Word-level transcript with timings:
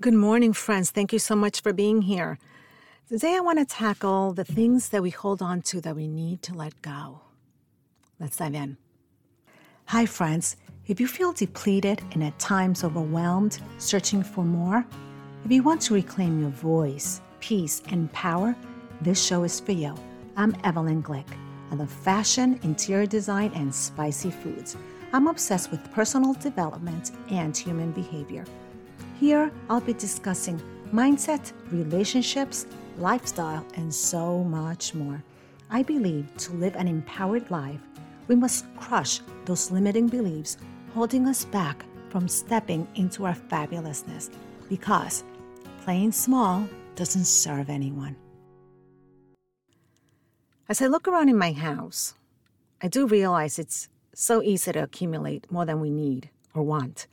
Good 0.00 0.14
morning, 0.14 0.52
friends. 0.52 0.92
Thank 0.92 1.12
you 1.12 1.18
so 1.18 1.34
much 1.34 1.60
for 1.60 1.72
being 1.72 2.02
here. 2.02 2.38
Today, 3.08 3.34
I 3.34 3.40
want 3.40 3.58
to 3.58 3.64
tackle 3.64 4.32
the 4.32 4.44
things 4.44 4.90
that 4.90 5.02
we 5.02 5.10
hold 5.10 5.42
on 5.42 5.60
to 5.62 5.80
that 5.80 5.96
we 5.96 6.06
need 6.06 6.40
to 6.42 6.54
let 6.54 6.80
go. 6.82 7.22
Let's 8.20 8.36
dive 8.36 8.54
in. 8.54 8.76
Hi, 9.86 10.06
friends. 10.06 10.54
If 10.86 11.00
you 11.00 11.08
feel 11.08 11.32
depleted 11.32 12.00
and 12.12 12.22
at 12.22 12.38
times 12.38 12.84
overwhelmed, 12.84 13.58
searching 13.78 14.22
for 14.22 14.44
more, 14.44 14.86
if 15.44 15.50
you 15.50 15.64
want 15.64 15.80
to 15.82 15.94
reclaim 15.94 16.40
your 16.40 16.50
voice, 16.50 17.20
peace, 17.40 17.82
and 17.88 18.12
power, 18.12 18.54
this 19.00 19.20
show 19.20 19.42
is 19.42 19.58
for 19.58 19.72
you. 19.72 19.96
I'm 20.36 20.54
Evelyn 20.62 21.02
Glick. 21.02 21.26
I 21.72 21.74
love 21.74 21.90
fashion, 21.90 22.60
interior 22.62 23.06
design, 23.06 23.50
and 23.56 23.74
spicy 23.74 24.30
foods. 24.30 24.76
I'm 25.12 25.26
obsessed 25.26 25.72
with 25.72 25.90
personal 25.90 26.34
development 26.34 27.10
and 27.30 27.56
human 27.56 27.90
behavior. 27.90 28.44
Here, 29.18 29.50
I'll 29.68 29.80
be 29.80 29.94
discussing 29.94 30.62
mindset, 30.92 31.52
relationships, 31.72 32.66
lifestyle, 32.98 33.66
and 33.74 33.92
so 33.92 34.44
much 34.44 34.94
more. 34.94 35.24
I 35.70 35.82
believe 35.82 36.34
to 36.38 36.52
live 36.52 36.76
an 36.76 36.86
empowered 36.86 37.50
life, 37.50 37.80
we 38.28 38.36
must 38.36 38.64
crush 38.76 39.20
those 39.44 39.72
limiting 39.72 40.06
beliefs 40.06 40.56
holding 40.94 41.26
us 41.26 41.44
back 41.44 41.84
from 42.10 42.28
stepping 42.28 42.86
into 42.94 43.26
our 43.26 43.34
fabulousness 43.34 44.30
because 44.68 45.24
playing 45.82 46.12
small 46.12 46.68
doesn't 46.94 47.26
serve 47.26 47.68
anyone. 47.68 48.14
As 50.68 50.80
I 50.80 50.86
look 50.86 51.08
around 51.08 51.28
in 51.28 51.36
my 51.36 51.52
house, 51.52 52.14
I 52.80 52.86
do 52.86 53.06
realize 53.06 53.58
it's 53.58 53.88
so 54.14 54.42
easy 54.42 54.72
to 54.72 54.82
accumulate 54.84 55.50
more 55.50 55.64
than 55.64 55.80
we 55.80 55.90
need 55.90 56.30
or 56.54 56.62
want. 56.62 57.08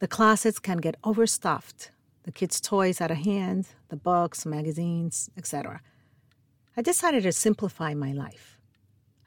The 0.00 0.08
closets 0.08 0.58
can 0.58 0.78
get 0.78 0.96
overstuffed, 1.04 1.90
the 2.24 2.32
kids' 2.32 2.60
toys 2.60 3.00
out 3.00 3.10
of 3.10 3.18
hand, 3.18 3.68
the 3.88 3.96
books, 3.96 4.44
magazines, 4.44 5.30
etc. 5.36 5.80
I 6.76 6.82
decided 6.82 7.22
to 7.22 7.32
simplify 7.32 7.94
my 7.94 8.12
life. 8.12 8.58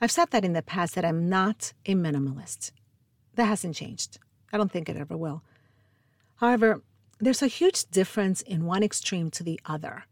I've 0.02 0.12
said 0.12 0.32
that 0.32 0.46
in 0.46 0.54
the 0.54 0.62
past 0.62 0.96
that 0.96 1.06
I'm 1.06 1.30
not 1.30 1.74
a 1.86 1.96
minimalist. 1.96 2.72
That 3.36 3.46
hasn't 3.46 3.76
changed. 3.76 4.20
I 4.52 4.58
don't 4.58 4.72
think 4.72 4.90
it 4.90 4.98
ever 4.98 5.18
will. 5.18 5.44
However, 6.36 6.82
there's 7.20 7.42
a 7.42 7.48
huge 7.48 7.86
difference 7.86 8.42
in 8.42 8.66
one 8.66 8.84
extreme 8.84 9.32
to 9.32 9.44
the 9.44 9.60
other. 9.66 10.04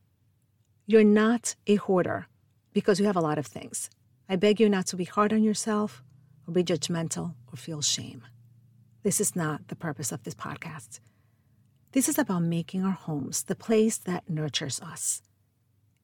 You're 0.88 1.04
not 1.04 1.56
a 1.68 1.76
hoarder 1.76 2.28
because 2.74 3.00
you 3.00 3.06
have 3.06 3.16
a 3.16 3.22
lot 3.22 3.38
of 3.38 3.46
things. 3.46 3.90
I 4.28 4.36
beg 4.38 4.60
you 4.60 4.70
not 4.70 4.88
to 4.88 4.96
be 4.96 5.04
hard 5.04 5.34
on 5.34 5.44
yourself 5.44 6.04
or 6.48 6.54
be 6.54 6.64
judgmental 6.64 7.36
or 7.52 7.58
feel 7.58 7.82
shame. 7.82 8.24
This 9.06 9.22
is 9.22 9.36
not 9.36 9.68
the 9.68 9.76
purpose 9.76 10.12
of 10.12 10.24
this 10.24 10.34
podcast. 10.34 11.00
This 11.92 12.10
is 12.10 12.18
about 12.18 12.42
making 12.42 12.84
our 12.84 12.98
homes 13.08 13.44
the 13.44 13.54
place 13.54 14.00
that 14.00 14.28
nurtures 14.28 14.82
us. 14.82 15.22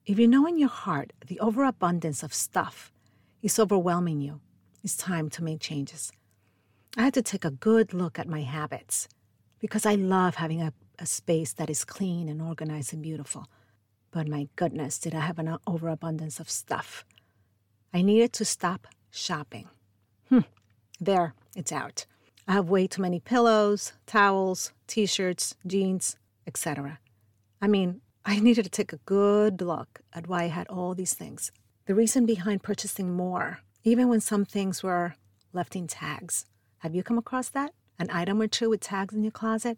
If 0.06 0.20
you 0.20 0.28
know 0.28 0.46
in 0.46 0.60
your 0.60 0.70
heart 0.70 1.12
the 1.26 1.40
overabundance 1.40 2.22
of 2.22 2.32
stuff 2.32 2.92
is 3.42 3.58
overwhelming 3.58 4.22
you, 4.22 4.40
it's 4.84 4.96
time 4.96 5.32
to 5.32 5.44
make 5.44 5.60
changes. 5.62 6.12
I 6.96 7.02
had 7.02 7.16
to 7.16 7.24
take 7.24 7.44
a 7.44 7.50
good 7.50 7.92
look 7.92 8.20
at 8.20 8.28
my 8.28 8.42
habits 8.42 9.08
because 9.58 9.88
I 9.88 9.96
love 9.96 10.36
having 10.36 10.62
a, 10.62 10.72
a 11.00 11.08
space 11.08 11.54
that 11.54 11.72
is 11.72 11.84
clean 11.84 12.30
and 12.30 12.40
organized 12.40 12.94
and 12.94 13.02
beautiful. 13.02 13.48
But 14.12 14.28
my 14.28 14.48
goodness, 14.56 15.00
did 15.00 15.16
I 15.16 15.22
have 15.22 15.40
an 15.40 15.58
overabundance 15.66 16.40
of 16.40 16.52
stuff? 16.52 17.04
I 17.96 18.04
needed 18.04 18.32
to 18.34 18.46
stop 18.46 18.86
shopping. 19.10 19.70
Hmm, 20.30 20.42
there, 21.00 21.34
it's 21.56 21.72
out. 21.72 22.06
I 22.52 22.56
have 22.56 22.70
way 22.70 22.86
too 22.86 23.02
many 23.02 23.22
pillows, 23.22 23.94
towels, 24.06 24.74
t 24.86 25.06
shirts, 25.06 25.56
jeans, 25.66 26.18
etc. 26.46 27.00
I 27.62 27.68
mean, 27.70 28.02
I 28.26 28.40
needed 28.42 28.64
to 28.64 28.70
take 28.70 28.92
a 28.92 28.98
good 29.06 29.62
look 29.62 30.02
at 30.12 30.28
why 30.28 30.44
I 30.44 30.48
had 30.48 30.68
all 30.68 30.94
these 30.94 31.14
things. 31.14 31.54
The 31.86 31.96
reason 31.96 32.26
behind 32.26 32.62
purchasing 32.62 33.14
more, 33.14 33.60
even 33.86 34.10
when 34.10 34.20
some 34.20 34.44
things 34.44 34.84
were 34.84 35.16
left 35.54 35.78
in 35.78 35.88
tags. 35.88 36.46
Have 36.80 36.94
you 36.94 37.04
come 37.04 37.18
across 37.18 37.48
that? 37.48 37.72
An 37.98 38.10
item 38.12 38.42
or 38.42 38.48
two 38.48 38.70
with 38.70 38.82
tags 38.82 39.16
in 39.16 39.24
your 39.24 39.32
closet? 39.32 39.78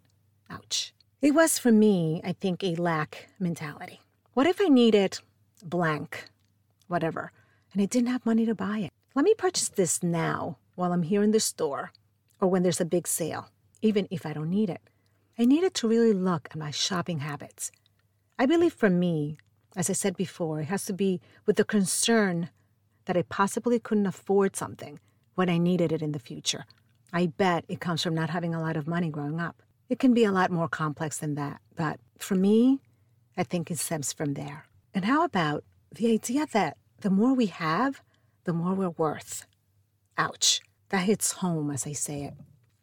Ouch. 0.50 0.96
It 1.22 1.36
was 1.36 1.60
for 1.60 1.72
me, 1.72 2.22
I 2.24 2.34
think, 2.34 2.64
a 2.64 2.74
lack 2.74 3.30
mentality. 3.40 4.02
What 4.34 4.48
if 4.48 4.60
I 4.60 4.68
needed 4.68 5.20
blank, 5.62 6.26
whatever, 6.88 7.34
and 7.72 7.84
I 7.84 7.86
didn't 7.86 8.10
have 8.10 8.26
money 8.26 8.48
to 8.48 8.56
buy 8.56 8.80
it? 8.80 8.92
Let 9.14 9.26
me 9.26 9.36
purchase 9.36 9.70
this 9.70 10.02
now 10.02 10.58
while 10.74 10.92
I'm 10.92 11.04
here 11.04 11.22
in 11.22 11.30
the 11.30 11.40
store 11.40 11.92
or 12.44 12.48
when 12.50 12.62
there's 12.62 12.82
a 12.82 12.86
big 12.86 13.08
sale, 13.08 13.48
even 13.82 14.06
if 14.12 14.26
I 14.26 14.34
don't 14.34 14.50
need 14.50 14.70
it. 14.70 14.82
I 15.40 15.46
needed 15.46 15.74
to 15.76 15.88
really 15.88 16.12
look 16.12 16.50
at 16.52 16.58
my 16.58 16.72
shopping 16.72 17.20
habits. 17.20 17.72
I 18.38 18.46
believe 18.46 18.74
for 18.74 18.90
me, 18.90 19.38
as 19.78 19.90
I 19.90 19.94
said 19.94 20.18
before, 20.18 20.60
it 20.60 20.66
has 20.66 20.84
to 20.88 20.94
be 20.94 21.22
with 21.46 21.56
the 21.56 21.64
concern 21.64 22.50
that 23.06 23.16
I 23.16 23.22
possibly 23.22 23.80
couldn't 23.80 24.08
afford 24.08 24.58
something 24.58 25.00
when 25.36 25.50
I 25.50 25.58
needed 25.58 25.94
it 25.94 26.02
in 26.02 26.12
the 26.12 26.20
future. 26.20 26.66
I 27.14 27.28
bet 27.28 27.64
it 27.70 27.80
comes 27.80 28.04
from 28.04 28.14
not 28.14 28.30
having 28.30 28.54
a 28.54 28.62
lot 28.62 28.76
of 28.76 28.88
money 28.88 29.10
growing 29.10 29.40
up. 29.40 29.64
It 29.88 29.98
can 29.98 30.14
be 30.14 30.26
a 30.26 30.32
lot 30.32 30.52
more 30.52 30.68
complex 30.68 31.20
than 31.20 31.36
that, 31.36 31.62
but 31.78 31.98
for 32.20 32.36
me, 32.36 32.82
I 33.38 33.44
think 33.44 33.72
it 33.72 33.80
stems 33.80 34.12
from 34.12 34.34
there. 34.34 34.66
And 34.94 35.06
how 35.06 35.24
about 35.24 35.64
the 35.96 36.12
idea 36.12 36.46
that 36.52 36.76
the 37.00 37.10
more 37.10 37.34
we 37.34 37.46
have, 37.46 38.02
the 38.44 38.54
more 38.54 38.74
we're 38.74 38.90
worth? 38.90 39.48
Ouch. 40.18 40.62
That 40.94 41.06
hits 41.06 41.32
home 41.32 41.72
as 41.72 41.88
I 41.88 41.94
say 41.94 42.22
it. 42.22 42.36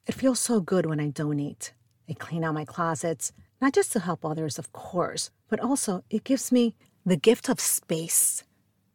It 0.05 0.17
feels 0.17 0.41
so 0.41 0.61
good 0.61 0.85
when 0.85 0.99
I 0.99 1.11
donate. 1.11 1.73
I 2.09 2.15
clean 2.15 2.43
out 2.43 2.55
my 2.55 2.65
closets, 2.65 3.31
not 3.61 3.73
just 3.73 3.93
to 3.93 4.01
help 4.01 4.25
others, 4.25 4.59
of 4.59 4.73
course, 4.73 5.31
but 5.49 5.61
also 5.61 6.03
it 6.11 6.25
gives 6.25 6.51
me 6.51 6.75
the 7.07 7.15
gift 7.15 7.49
of 7.49 7.61
space. 7.61 8.43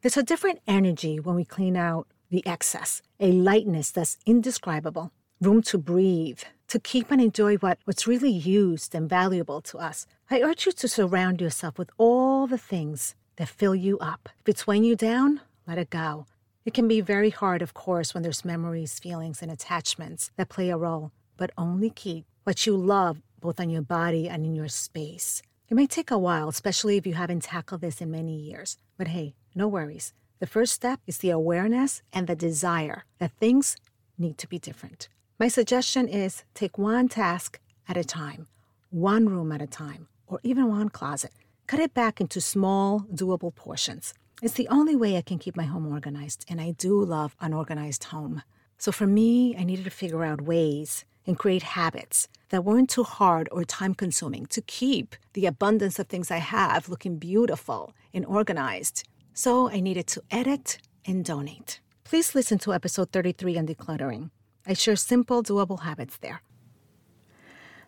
There's 0.02 0.18
a 0.18 0.22
different 0.22 0.60
energy 0.68 1.18
when 1.18 1.34
we 1.34 1.46
clean 1.46 1.78
out 1.78 2.08
the 2.28 2.46
excess, 2.46 3.00
a 3.18 3.32
lightness 3.32 3.90
that's 3.90 4.18
indescribable, 4.26 5.12
room 5.40 5.62
to 5.62 5.78
breathe, 5.78 6.42
to 6.68 6.78
keep 6.78 7.10
and 7.10 7.22
enjoy 7.22 7.56
what, 7.56 7.78
what's 7.86 8.06
really 8.06 8.28
used 8.28 8.94
and 8.94 9.08
valuable 9.08 9.62
to 9.62 9.78
us. 9.78 10.06
I 10.30 10.42
urge 10.42 10.66
you 10.66 10.72
to 10.72 10.88
surround 10.88 11.40
yourself 11.40 11.78
with 11.78 11.88
all 11.96 12.46
the 12.46 12.58
things 12.58 13.14
that 13.36 13.48
fill 13.48 13.74
you 13.74 13.98
up. 13.98 14.28
If 14.40 14.50
it's 14.50 14.66
weighing 14.66 14.84
you 14.84 14.94
down, 14.94 15.40
let 15.66 15.78
it 15.78 15.88
go. 15.88 16.26
It 16.66 16.74
can 16.74 16.88
be 16.88 17.00
very 17.00 17.30
hard, 17.30 17.62
of 17.62 17.74
course, 17.74 18.12
when 18.12 18.24
there's 18.24 18.44
memories, 18.44 18.98
feelings, 18.98 19.40
and 19.40 19.52
attachments 19.52 20.32
that 20.36 20.48
play 20.48 20.68
a 20.68 20.76
role, 20.76 21.12
but 21.36 21.52
only 21.56 21.90
keep 21.90 22.24
what 22.42 22.66
you 22.66 22.76
love 22.76 23.22
both 23.40 23.60
on 23.60 23.70
your 23.70 23.82
body 23.82 24.28
and 24.28 24.44
in 24.44 24.56
your 24.56 24.66
space. 24.66 25.42
It 25.68 25.74
may 25.74 25.86
take 25.86 26.10
a 26.10 26.18
while, 26.18 26.48
especially 26.48 26.96
if 26.96 27.06
you 27.06 27.14
haven't 27.14 27.44
tackled 27.44 27.82
this 27.82 28.00
in 28.00 28.10
many 28.10 28.36
years, 28.36 28.78
but 28.98 29.06
hey, 29.06 29.36
no 29.54 29.68
worries. 29.68 30.12
The 30.40 30.48
first 30.48 30.72
step 30.72 30.98
is 31.06 31.18
the 31.18 31.30
awareness 31.30 32.02
and 32.12 32.26
the 32.26 32.34
desire 32.34 33.04
that 33.20 33.38
things 33.38 33.76
need 34.18 34.36
to 34.38 34.48
be 34.48 34.58
different. 34.58 35.08
My 35.38 35.46
suggestion 35.46 36.08
is 36.08 36.42
take 36.54 36.78
one 36.78 37.08
task 37.08 37.60
at 37.88 37.96
a 37.96 38.02
time, 38.02 38.48
one 38.90 39.28
room 39.28 39.52
at 39.52 39.62
a 39.62 39.68
time, 39.68 40.08
or 40.26 40.40
even 40.42 40.66
one 40.66 40.88
closet. 40.88 41.30
Cut 41.68 41.78
it 41.78 41.94
back 41.94 42.20
into 42.20 42.40
small, 42.40 43.06
doable 43.14 43.54
portions. 43.54 44.14
It's 44.42 44.52
the 44.52 44.68
only 44.68 44.94
way 44.94 45.16
I 45.16 45.22
can 45.22 45.38
keep 45.38 45.56
my 45.56 45.64
home 45.64 45.90
organized, 45.90 46.44
and 46.46 46.60
I 46.60 46.72
do 46.72 47.02
love 47.02 47.34
an 47.40 47.54
organized 47.54 48.04
home. 48.04 48.42
So 48.76 48.92
for 48.92 49.06
me, 49.06 49.56
I 49.56 49.64
needed 49.64 49.86
to 49.86 49.90
figure 49.90 50.24
out 50.24 50.42
ways 50.42 51.06
and 51.26 51.38
create 51.38 51.62
habits 51.62 52.28
that 52.50 52.62
weren't 52.62 52.90
too 52.90 53.02
hard 53.02 53.48
or 53.50 53.64
time 53.64 53.94
consuming 53.94 54.44
to 54.46 54.60
keep 54.60 55.16
the 55.32 55.46
abundance 55.46 55.98
of 55.98 56.08
things 56.08 56.30
I 56.30 56.36
have 56.36 56.90
looking 56.90 57.16
beautiful 57.16 57.94
and 58.12 58.26
organized. 58.26 59.08
So 59.32 59.70
I 59.70 59.80
needed 59.80 60.06
to 60.08 60.22
edit 60.30 60.78
and 61.06 61.24
donate. 61.24 61.80
Please 62.04 62.34
listen 62.34 62.58
to 62.58 62.74
episode 62.74 63.12
33 63.12 63.56
on 63.56 63.66
decluttering. 63.66 64.30
I 64.66 64.74
share 64.74 64.96
simple, 64.96 65.42
doable 65.42 65.80
habits 65.80 66.18
there. 66.18 66.42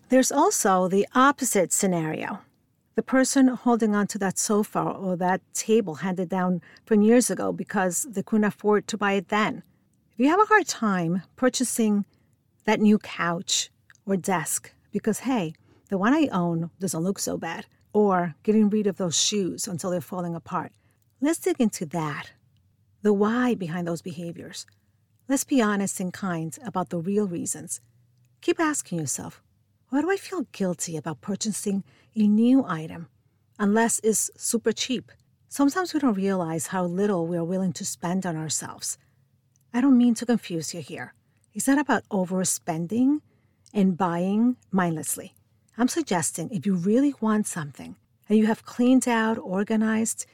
There's 0.08 0.32
also 0.32 0.88
the 0.88 1.06
opposite 1.14 1.74
scenario 1.74 2.40
the 2.98 3.02
person 3.04 3.46
holding 3.46 3.94
on 3.94 4.08
to 4.08 4.18
that 4.18 4.36
sofa 4.36 4.80
or 4.80 5.14
that 5.14 5.40
table 5.54 5.94
handed 5.94 6.28
down 6.28 6.60
from 6.84 7.00
years 7.00 7.30
ago 7.30 7.52
because 7.52 8.08
they 8.10 8.24
couldn't 8.24 8.42
afford 8.42 8.88
to 8.88 8.98
buy 8.98 9.12
it 9.12 9.28
then. 9.28 9.62
If 10.10 10.18
you 10.18 10.28
have 10.28 10.40
a 10.40 10.46
hard 10.46 10.66
time 10.66 11.22
purchasing 11.36 12.06
that 12.64 12.80
new 12.80 12.98
couch 12.98 13.70
or 14.04 14.16
desk 14.16 14.72
because, 14.90 15.20
hey, 15.20 15.54
the 15.90 15.96
one 15.96 16.12
I 16.12 16.26
own 16.32 16.70
doesn't 16.80 17.04
look 17.04 17.20
so 17.20 17.38
bad, 17.38 17.66
or 17.92 18.34
getting 18.42 18.68
rid 18.68 18.88
of 18.88 18.96
those 18.96 19.16
shoes 19.16 19.68
until 19.68 19.92
they're 19.92 20.00
falling 20.00 20.34
apart, 20.34 20.72
let's 21.20 21.38
dig 21.38 21.60
into 21.60 21.86
that. 21.86 22.32
The 23.02 23.12
why 23.12 23.54
behind 23.54 23.86
those 23.86 24.02
behaviors. 24.02 24.66
Let's 25.28 25.44
be 25.44 25.62
honest 25.62 26.00
and 26.00 26.12
kind 26.12 26.58
about 26.66 26.88
the 26.88 26.98
real 26.98 27.28
reasons. 27.28 27.80
Keep 28.40 28.58
asking 28.58 28.98
yourself 28.98 29.40
why 29.90 30.02
do 30.02 30.10
I 30.10 30.16
feel 30.16 30.46
guilty 30.52 30.96
about 30.96 31.20
purchasing 31.20 31.82
a 32.14 32.26
new 32.26 32.64
item 32.66 33.08
unless 33.58 34.00
it's 34.04 34.30
super 34.36 34.72
cheap? 34.72 35.10
Sometimes 35.48 35.94
we 35.94 36.00
don't 36.00 36.14
realize 36.14 36.68
how 36.68 36.84
little 36.84 37.26
we 37.26 37.38
are 37.38 37.44
willing 37.44 37.72
to 37.74 37.84
spend 37.84 38.26
on 38.26 38.36
ourselves. 38.36 38.98
I 39.72 39.80
don't 39.80 39.96
mean 39.96 40.14
to 40.16 40.26
confuse 40.26 40.74
you 40.74 40.80
here. 40.80 41.14
It's 41.54 41.66
not 41.66 41.78
about 41.78 42.08
overspending 42.10 43.20
and 43.72 43.96
buying 43.96 44.56
mindlessly. 44.70 45.34
I'm 45.78 45.88
suggesting 45.88 46.50
if 46.50 46.66
you 46.66 46.74
really 46.74 47.14
want 47.20 47.46
something 47.46 47.96
and 48.28 48.38
you 48.38 48.46
have 48.46 48.64
cleaned 48.64 49.08
out, 49.08 49.38
organized, 49.38 50.26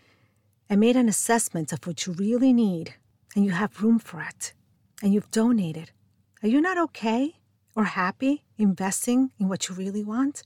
and 0.68 0.80
made 0.80 0.96
an 0.96 1.08
assessment 1.08 1.72
of 1.72 1.86
what 1.86 2.06
you 2.06 2.12
really 2.14 2.52
need, 2.52 2.94
and 3.36 3.44
you 3.44 3.52
have 3.52 3.82
room 3.82 3.98
for 3.98 4.20
it, 4.22 4.52
and 5.02 5.12
you've 5.12 5.30
donated, 5.30 5.90
are 6.42 6.48
you 6.48 6.60
not 6.60 6.78
okay 6.78 7.36
or 7.76 7.84
happy 7.84 8.43
investing 8.58 9.30
in 9.38 9.48
what 9.48 9.68
you 9.68 9.74
really 9.74 10.04
want? 10.04 10.42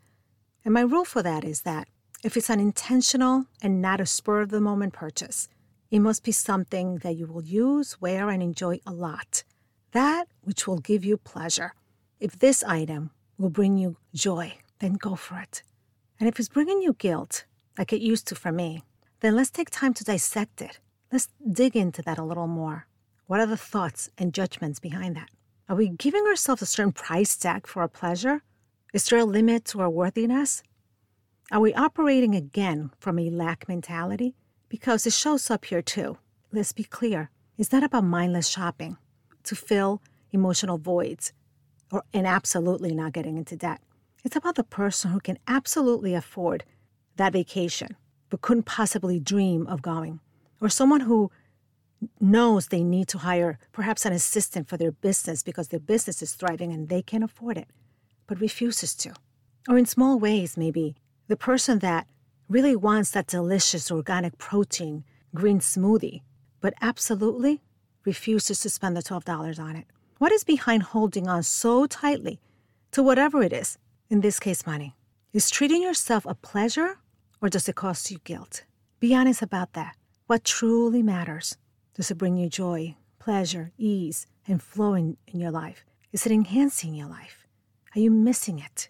And 0.64 0.74
my 0.74 0.80
rule 0.80 1.04
for 1.04 1.22
that 1.22 1.44
is 1.44 1.62
that 1.62 1.88
if 2.24 2.36
it's 2.36 2.50
an 2.50 2.60
intentional 2.60 3.46
and 3.62 3.80
not 3.80 4.00
a 4.00 4.06
spur 4.06 4.40
of 4.40 4.50
the 4.50 4.60
moment 4.60 4.92
purchase, 4.92 5.48
it 5.90 6.00
must 6.00 6.24
be 6.24 6.32
something 6.32 6.98
that 6.98 7.16
you 7.16 7.26
will 7.26 7.44
use, 7.44 8.00
wear, 8.00 8.28
and 8.28 8.42
enjoy 8.42 8.80
a 8.86 8.92
lot. 8.92 9.44
That 9.92 10.28
which 10.42 10.66
will 10.66 10.78
give 10.78 11.04
you 11.04 11.16
pleasure. 11.16 11.72
If 12.20 12.38
this 12.38 12.62
item 12.62 13.10
will 13.38 13.50
bring 13.50 13.78
you 13.78 13.96
joy, 14.14 14.54
then 14.80 14.94
go 14.94 15.14
for 15.14 15.38
it. 15.38 15.62
And 16.20 16.28
if 16.28 16.38
it's 16.38 16.48
bringing 16.48 16.82
you 16.82 16.94
guilt, 16.94 17.44
like 17.78 17.92
it 17.92 18.02
used 18.02 18.26
to 18.28 18.34
for 18.34 18.52
me, 18.52 18.82
then 19.20 19.36
let's 19.36 19.50
take 19.50 19.70
time 19.70 19.94
to 19.94 20.04
dissect 20.04 20.60
it. 20.60 20.80
Let's 21.10 21.28
dig 21.50 21.76
into 21.76 22.02
that 22.02 22.18
a 22.18 22.24
little 22.24 22.48
more. 22.48 22.86
What 23.26 23.40
are 23.40 23.46
the 23.46 23.56
thoughts 23.56 24.10
and 24.18 24.34
judgments 24.34 24.80
behind 24.80 25.16
that? 25.16 25.30
Are 25.70 25.76
we 25.76 25.90
giving 25.90 26.24
ourselves 26.24 26.62
a 26.62 26.66
certain 26.66 26.92
price 26.92 27.36
tag 27.36 27.66
for 27.66 27.82
our 27.82 27.88
pleasure? 27.88 28.40
Is 28.94 29.06
there 29.06 29.18
a 29.18 29.26
limit 29.26 29.66
to 29.66 29.82
our 29.82 29.90
worthiness? 29.90 30.62
Are 31.52 31.60
we 31.60 31.74
operating 31.74 32.34
again 32.34 32.90
from 32.98 33.18
a 33.18 33.28
lack 33.28 33.68
mentality? 33.68 34.34
Because 34.70 35.06
it 35.06 35.12
shows 35.12 35.50
up 35.50 35.66
here 35.66 35.82
too. 35.82 36.16
Let's 36.52 36.72
be 36.72 36.84
clear. 36.84 37.28
It's 37.58 37.70
not 37.70 37.84
about 37.84 38.04
mindless 38.04 38.48
shopping 38.48 38.96
to 39.42 39.54
fill 39.54 40.00
emotional 40.32 40.78
voids 40.78 41.34
or 41.92 42.02
and 42.14 42.26
absolutely 42.26 42.94
not 42.94 43.12
getting 43.12 43.36
into 43.36 43.54
debt. 43.54 43.82
It's 44.24 44.36
about 44.36 44.54
the 44.54 44.64
person 44.64 45.10
who 45.10 45.20
can 45.20 45.38
absolutely 45.46 46.14
afford 46.14 46.64
that 47.16 47.34
vacation, 47.34 47.94
but 48.30 48.40
couldn't 48.40 48.62
possibly 48.62 49.20
dream 49.20 49.66
of 49.66 49.82
going, 49.82 50.20
or 50.62 50.70
someone 50.70 51.00
who 51.00 51.30
knows 52.20 52.68
they 52.68 52.82
need 52.82 53.08
to 53.08 53.18
hire 53.18 53.58
perhaps 53.72 54.04
an 54.04 54.12
assistant 54.12 54.68
for 54.68 54.76
their 54.76 54.92
business 54.92 55.42
because 55.42 55.68
their 55.68 55.80
business 55.80 56.22
is 56.22 56.34
thriving 56.34 56.72
and 56.72 56.88
they 56.88 57.02
can 57.02 57.22
afford 57.22 57.56
it, 57.56 57.68
but 58.26 58.40
refuses 58.40 58.94
to. 58.94 59.14
Or 59.68 59.76
in 59.76 59.86
small 59.86 60.18
ways, 60.18 60.56
maybe 60.56 60.96
the 61.26 61.36
person 61.36 61.80
that 61.80 62.06
really 62.48 62.76
wants 62.76 63.10
that 63.10 63.26
delicious 63.26 63.90
organic 63.90 64.38
protein 64.38 65.04
green 65.34 65.60
smoothie, 65.60 66.22
but 66.60 66.74
absolutely 66.80 67.60
refuses 68.04 68.60
to 68.60 68.70
spend 68.70 68.96
the 68.96 69.02
$12 69.02 69.58
on 69.58 69.76
it. 69.76 69.84
What 70.18 70.32
is 70.32 70.44
behind 70.44 70.82
holding 70.82 71.28
on 71.28 71.42
so 71.42 71.86
tightly 71.86 72.40
to 72.92 73.02
whatever 73.02 73.42
it 73.42 73.52
is, 73.52 73.78
in 74.08 74.20
this 74.20 74.40
case, 74.40 74.66
money? 74.66 74.96
Is 75.32 75.50
treating 75.50 75.82
yourself 75.82 76.24
a 76.26 76.34
pleasure 76.34 76.98
or 77.42 77.48
does 77.48 77.68
it 77.68 77.76
cost 77.76 78.10
you 78.10 78.18
guilt? 78.24 78.64
Be 78.98 79.14
honest 79.14 79.42
about 79.42 79.74
that. 79.74 79.94
What 80.26 80.44
truly 80.44 81.02
matters? 81.02 81.56
Does 81.98 82.12
it 82.12 82.14
bring 82.18 82.36
you 82.36 82.48
joy, 82.48 82.94
pleasure, 83.18 83.72
ease, 83.76 84.28
and 84.46 84.62
flow 84.62 84.94
in, 84.94 85.16
in 85.26 85.40
your 85.40 85.50
life? 85.50 85.84
Is 86.12 86.24
it 86.26 86.30
enhancing 86.30 86.94
your 86.94 87.08
life? 87.08 87.44
Are 87.96 87.98
you 87.98 88.08
missing 88.08 88.60
it? 88.60 88.88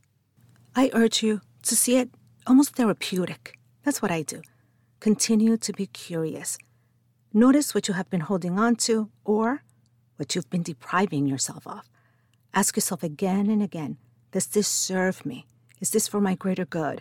I 0.76 0.90
urge 0.92 1.22
you 1.22 1.40
to 1.62 1.74
see 1.74 1.96
it 1.96 2.10
almost 2.46 2.76
therapeutic. 2.76 3.58
That's 3.82 4.02
what 4.02 4.10
I 4.10 4.20
do. 4.20 4.42
Continue 5.00 5.56
to 5.56 5.72
be 5.72 5.86
curious. 5.86 6.58
Notice 7.32 7.74
what 7.74 7.88
you 7.88 7.94
have 7.94 8.10
been 8.10 8.20
holding 8.20 8.58
on 8.58 8.76
to 8.76 9.08
or 9.24 9.62
what 10.16 10.34
you've 10.34 10.50
been 10.50 10.62
depriving 10.62 11.26
yourself 11.26 11.66
of. 11.66 11.88
Ask 12.52 12.76
yourself 12.76 13.02
again 13.02 13.48
and 13.48 13.62
again 13.62 13.96
Does 14.32 14.48
this 14.48 14.68
serve 14.68 15.24
me? 15.24 15.46
Is 15.80 15.92
this 15.92 16.08
for 16.08 16.20
my 16.20 16.34
greater 16.34 16.66
good? 16.66 17.00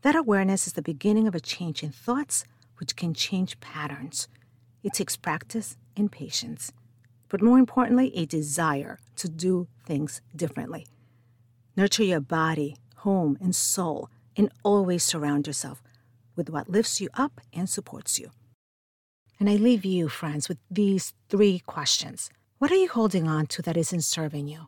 That 0.00 0.16
awareness 0.16 0.66
is 0.66 0.72
the 0.72 0.80
beginning 0.80 1.28
of 1.28 1.34
a 1.34 1.40
change 1.40 1.82
in 1.82 1.90
thoughts, 1.90 2.46
which 2.78 2.96
can 2.96 3.12
change 3.12 3.60
patterns. 3.60 4.28
It 4.84 4.92
takes 4.92 5.16
practice 5.16 5.78
and 5.96 6.12
patience, 6.12 6.70
but 7.30 7.40
more 7.40 7.58
importantly, 7.58 8.14
a 8.14 8.26
desire 8.26 8.98
to 9.16 9.28
do 9.28 9.66
things 9.86 10.20
differently. 10.36 10.86
Nurture 11.74 12.04
your 12.04 12.20
body, 12.20 12.76
home, 12.98 13.38
and 13.40 13.56
soul, 13.56 14.10
and 14.36 14.52
always 14.62 15.02
surround 15.02 15.46
yourself 15.46 15.82
with 16.36 16.50
what 16.50 16.68
lifts 16.68 17.00
you 17.00 17.08
up 17.14 17.40
and 17.52 17.68
supports 17.68 18.18
you. 18.20 18.30
And 19.40 19.48
I 19.48 19.56
leave 19.56 19.86
you, 19.86 20.08
friends, 20.10 20.48
with 20.48 20.58
these 20.70 21.14
three 21.30 21.60
questions. 21.60 22.28
What 22.58 22.70
are 22.70 22.76
you 22.76 22.88
holding 22.88 23.26
on 23.26 23.46
to 23.48 23.62
that 23.62 23.78
isn't 23.78 24.02
serving 24.02 24.48
you? 24.48 24.66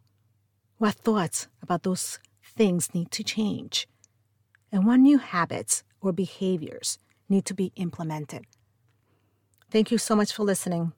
What 0.79 0.95
thoughts 0.95 1.47
about 1.63 1.83
those 1.83 2.19
things 2.43 2.95
need 2.95 3.11
to 3.13 3.23
change? 3.23 3.87
And 4.73 4.87
what 4.87 4.97
new 4.97 5.19
habits 5.19 5.85
or 6.01 6.13
behaviors 6.13 6.99
need 7.29 7.45
to 7.45 7.55
be 7.55 7.73
implemented? 7.77 8.47
Thank 9.71 9.91
you 9.91 9.99
so 9.99 10.15
much 10.15 10.33
for 10.33 10.45
listening. 10.45 10.93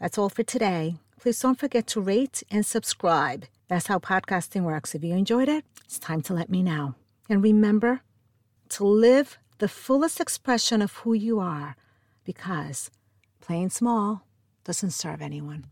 That's 0.00 0.18
all 0.18 0.28
for 0.28 0.42
today. 0.42 0.96
Please 1.20 1.38
don't 1.38 1.58
forget 1.58 1.86
to 1.88 2.00
rate 2.00 2.42
and 2.50 2.64
subscribe. 2.64 3.44
That's 3.68 3.86
how 3.86 3.98
podcasting 3.98 4.62
works. 4.62 4.94
If 4.94 5.04
you 5.04 5.14
enjoyed 5.14 5.48
it, 5.48 5.64
it's 5.84 5.98
time 5.98 6.22
to 6.22 6.34
let 6.34 6.50
me 6.50 6.62
know. 6.62 6.94
And 7.28 7.42
remember 7.42 8.00
to 8.70 8.84
live 8.84 9.38
the 9.58 9.68
fullest 9.68 10.20
expression 10.20 10.82
of 10.82 10.92
who 10.96 11.14
you 11.14 11.40
are 11.40 11.76
because 12.24 12.90
playing 13.40 13.70
small 13.70 14.26
doesn't 14.64 14.90
serve 14.90 15.22
anyone. 15.22 15.66